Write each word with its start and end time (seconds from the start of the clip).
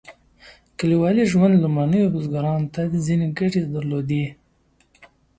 کلیوال 0.77 1.17
ژوند 1.31 1.55
لومړنیو 1.63 2.13
بزګرانو 2.13 2.71
ته 2.73 2.81
ځینې 3.05 3.27
ګټې 3.39 3.61
درلودې. 3.73 4.25